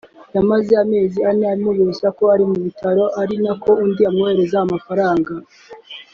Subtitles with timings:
[0.35, 5.31] yamaze amezi ane amubeshya ko ari mu bitaro ari na ko undi amwoherereza amafaranga